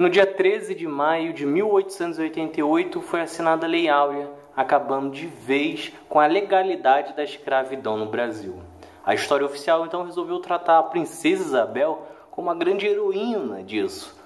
[0.00, 5.92] No dia 13 de maio de 1888 foi assinada a Lei Áurea, acabando de vez
[6.08, 8.62] com a legalidade da escravidão no Brasil.
[9.04, 14.18] A história oficial então resolveu tratar a princesa Isabel como uma grande heroína disso.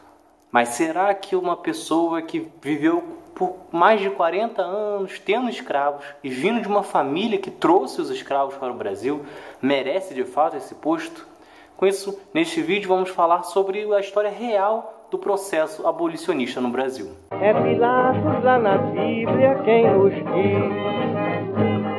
[0.48, 3.02] Mas será que uma pessoa que viveu
[3.34, 8.10] por mais de 40 anos tendo escravos e vindo de uma família que trouxe os
[8.10, 9.26] escravos para o Brasil
[9.60, 11.26] merece de fato esse posto?
[11.76, 17.12] Com isso, neste vídeo vamos falar sobre a história real do processo abolicionista no Brasil.
[17.30, 20.24] É Pilatos lá na Bíblia quem nos diz,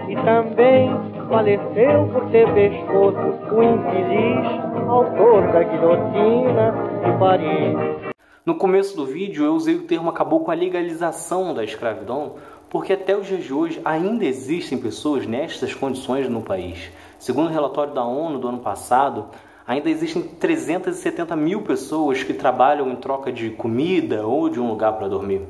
[0.10, 0.90] e também
[1.30, 3.18] faleceu por ter pescoço
[3.56, 6.74] o infeliz autor da guilhotina
[7.06, 8.14] de Paris.
[8.46, 12.34] No começo do vídeo eu usei o termo acabou com a legalização da escravidão,
[12.70, 16.92] porque até os dias de hoje ainda existem pessoas nestas condições no país.
[17.18, 19.28] Segundo o relatório da ONU do ano passado,
[19.68, 24.94] ainda existem 370 mil pessoas que trabalham em troca de comida ou de um lugar
[24.94, 25.42] para dormir.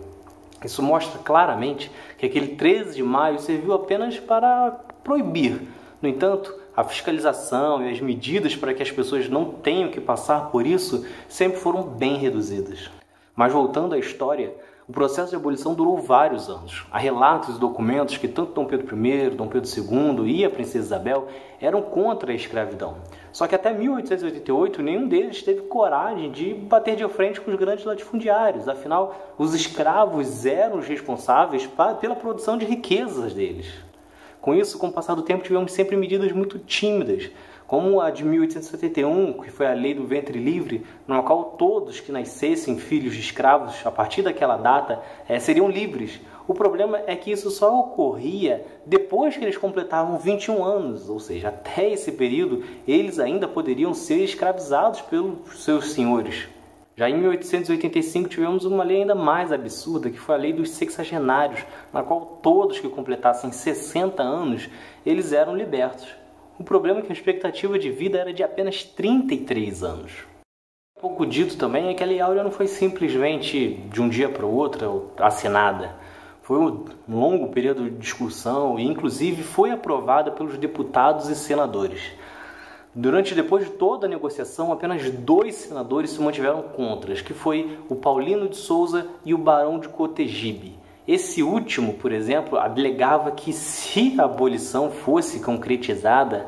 [0.64, 4.72] Isso mostra claramente que aquele 13 de maio serviu apenas para
[5.04, 5.62] proibir.
[6.02, 10.50] No entanto, a fiscalização e as medidas para que as pessoas não tenham que passar
[10.50, 12.90] por isso sempre foram bem reduzidas.
[13.35, 14.54] Mas voltando à história,
[14.88, 16.86] o processo de abolição durou vários anos.
[16.91, 20.86] Há relatos e documentos que tanto Dom Pedro I, Dom Pedro II e a Princesa
[20.86, 21.28] Isabel
[21.60, 22.98] eram contra a escravidão.
[23.32, 27.84] Só que até 1888 nenhum deles teve coragem de bater de frente com os grandes
[27.84, 28.70] latifundiários.
[28.70, 31.68] Afinal, os escravos eram os responsáveis
[32.00, 33.74] pela produção de riquezas deles.
[34.40, 37.32] Com isso, com o passar do tempo, tivemos sempre medidas muito tímidas,
[37.68, 42.12] como a de 1871, que foi a lei do ventre livre, na qual todos que
[42.12, 46.22] nascessem filhos de escravos a partir daquela data é, seriam livres.
[46.48, 51.49] O problema é que isso só ocorria depois que eles completavam 21 anos, ou seja,
[51.49, 56.48] até esse período eles ainda poderiam ser escravizados pelos seus senhores.
[56.98, 61.66] Já em 1885 tivemos uma lei ainda mais absurda, que foi a lei dos sexagenários,
[61.91, 64.69] na qual todos que completassem 60 anos,
[65.06, 66.25] eles eram libertos.
[66.57, 70.11] O problema é que a expectativa de vida era de apenas 33 anos.
[71.01, 74.45] Pouco dito também é que a Lei Áurea não foi simplesmente de um dia para
[74.45, 75.95] o outro assinada.
[76.41, 82.13] Foi um longo período de discussão e, inclusive, foi aprovada pelos deputados e senadores.
[82.94, 87.95] Durante depois de toda a negociação, apenas dois senadores se mantiveram contra, que foi o
[87.95, 90.84] Paulino de Souza e o Barão de Cotegibe.
[91.07, 96.47] Esse último, por exemplo, alegava que se a abolição fosse concretizada,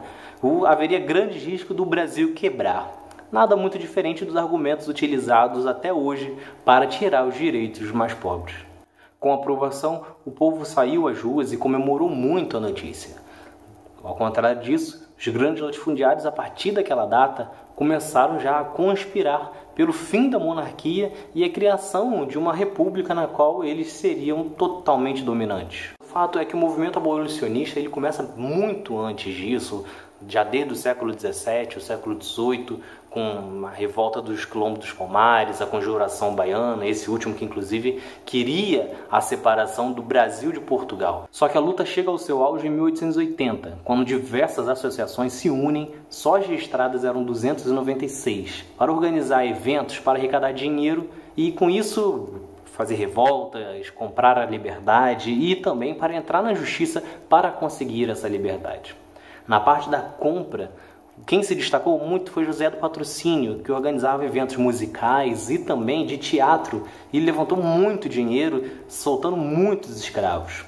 [0.66, 2.92] haveria grande risco do Brasil quebrar.
[3.32, 6.36] Nada muito diferente dos argumentos utilizados até hoje
[6.66, 8.56] para tirar os direitos dos mais pobres.
[9.20, 13.18] Com a aprovação, o povo saiu às ruas e comemorou muito a notícia.
[14.04, 19.94] Ao contrário disso, os grandes latifundiários, a partir daquela data, começaram já a conspirar pelo
[19.94, 25.92] fim da monarquia e a criação de uma república na qual eles seriam totalmente dominantes.
[26.02, 29.86] O fato é que o movimento abolicionista ele começa muito antes disso,
[30.28, 32.80] já desde o século XVII, o século XVIII,
[33.18, 38.96] com a revolta dos quilombos dos Palmares, a conjuração baiana, esse último que inclusive queria
[39.10, 41.28] a separação do Brasil de Portugal.
[41.32, 45.94] Só que a luta chega ao seu auge em 1880, quando diversas associações se unem,
[46.08, 52.36] só registradas eram 296, para organizar eventos para arrecadar dinheiro e com isso
[52.66, 58.96] fazer revoltas, comprar a liberdade e também para entrar na justiça para conseguir essa liberdade.
[59.48, 60.72] Na parte da compra,
[61.26, 66.18] quem se destacou muito foi José do Patrocínio, que organizava eventos musicais e também de
[66.18, 70.64] teatro e levantou muito dinheiro, soltando muitos escravos.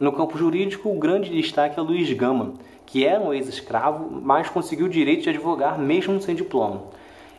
[0.00, 2.54] No campo jurídico, o grande destaque é Luiz Gama,
[2.84, 6.82] que era um ex-escravo, mas conseguiu o direito de advogar mesmo sem diploma.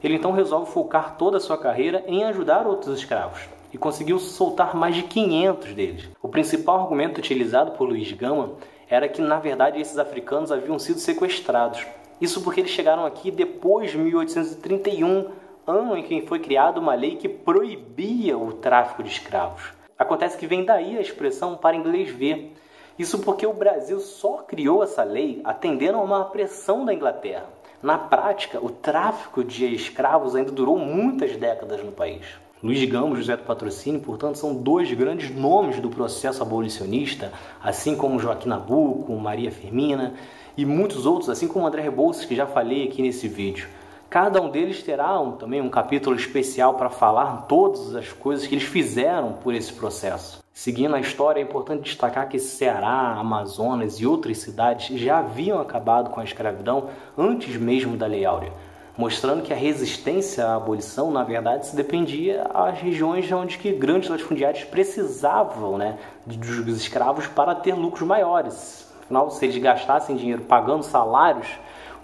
[0.02, 3.42] Ele então resolve focar toda a sua carreira em ajudar outros escravos
[3.74, 6.10] e conseguiu soltar mais de 500 deles.
[6.22, 8.54] O principal argumento utilizado por Luiz Gama
[8.90, 11.86] era que, na verdade, esses africanos haviam sido sequestrados
[12.22, 15.32] isso porque eles chegaram aqui depois de 1831,
[15.66, 19.74] ano em que foi criada uma lei que proibia o tráfico de escravos.
[19.98, 22.54] Acontece que vem daí a expressão para inglês ver.
[22.98, 27.46] Isso porque o Brasil só criou essa lei atendendo a uma pressão da Inglaterra.
[27.82, 32.26] Na prática, o tráfico de escravos ainda durou muitas décadas no país.
[32.64, 37.94] Luiz Gamos e José do Patrocínio, portanto, são dois grandes nomes do processo abolicionista, assim
[37.94, 40.14] como Joaquim Nabuco, Maria Firmina
[40.56, 43.68] e muitos outros, assim como André Rebouças, que já falei aqui nesse vídeo.
[44.10, 48.56] Cada um deles terá um, também um capítulo especial para falar todas as coisas que
[48.56, 50.42] eles fizeram por esse processo.
[50.54, 56.12] Seguindo a história, é importante destacar que Ceará, Amazonas e outras cidades já haviam acabado
[56.12, 58.54] com a escravidão antes mesmo da Lei Áurea.
[58.98, 64.10] Mostrando que a resistência à abolição, na verdade, se dependia às regiões onde que grandes
[64.10, 68.92] latifundiários precisavam né, dos escravos para ter lucros maiores.
[69.04, 71.48] Afinal, se eles gastassem dinheiro pagando salários,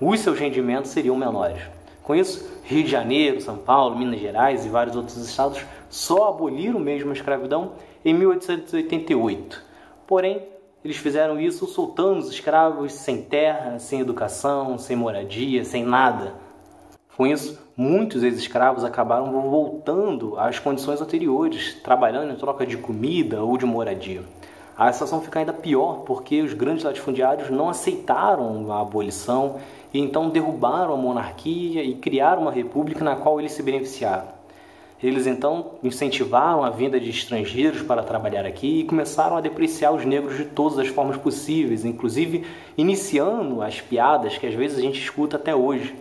[0.02, 1.62] os seus rendimentos seriam menores.
[2.04, 6.80] Com isso, Rio de Janeiro, São Paulo, Minas Gerais e vários outros estados só aboliram
[6.80, 9.62] mesmo a escravidão em 1888.
[10.08, 10.44] Porém,
[10.84, 16.34] eles fizeram isso soltando os escravos sem terra, sem educação, sem moradia, sem nada.
[17.20, 23.58] Com isso, muitos ex-escravos acabaram voltando às condições anteriores, trabalhando em troca de comida ou
[23.58, 24.22] de moradia.
[24.78, 29.58] A situação fica ainda pior porque os grandes latifundiários não aceitaram a abolição
[29.94, 34.30] e então derrubaram a monarquia e criaram uma república na qual eles se beneficiaram.
[35.04, 40.06] Eles então incentivaram a vinda de estrangeiros para trabalhar aqui e começaram a depreciar os
[40.06, 42.46] negros de todas as formas possíveis, inclusive
[42.78, 45.94] iniciando as piadas que às vezes a gente escuta até hoje.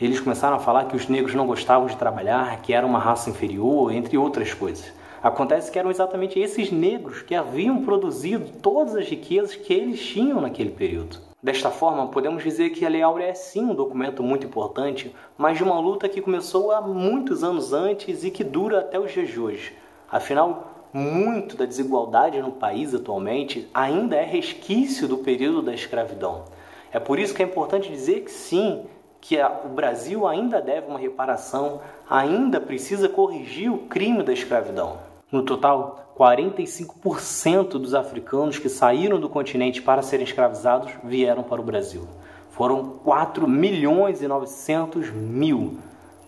[0.00, 3.30] Eles começaram a falar que os negros não gostavam de trabalhar, que era uma raça
[3.30, 4.92] inferior, entre outras coisas.
[5.22, 10.40] Acontece que eram exatamente esses negros que haviam produzido todas as riquezas que eles tinham
[10.40, 11.18] naquele período.
[11.40, 15.56] Desta forma, podemos dizer que a Lei Áurea é sim um documento muito importante, mas
[15.56, 19.28] de uma luta que começou há muitos anos antes e que dura até os dias
[19.28, 19.72] de hoje.
[20.10, 26.44] Afinal, muito da desigualdade no país atualmente ainda é resquício do período da escravidão.
[26.92, 28.84] É por isso que é importante dizer que sim,
[29.26, 34.98] que o Brasil ainda deve uma reparação, ainda precisa corrigir o crime da escravidão.
[35.32, 41.64] No total, 45% dos africanos que saíram do continente para serem escravizados vieram para o
[41.64, 42.06] Brasil.
[42.50, 45.78] Foram 4 milhões e 900 mil.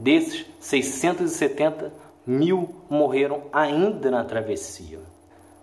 [0.01, 1.93] Desses, 670
[2.27, 5.01] mil morreram ainda na travessia.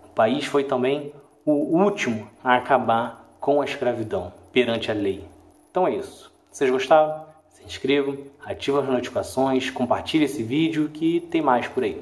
[0.04, 1.12] O país foi também
[1.44, 5.24] o último a acabar com a escravidão perante a lei.
[5.68, 6.33] Então é isso.
[6.54, 7.26] Vocês gostaram?
[7.50, 12.00] Se inscrevam, ativem as notificações, compartilhe esse vídeo que tem mais por aí.